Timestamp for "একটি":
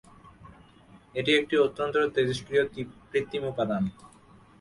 1.35-1.55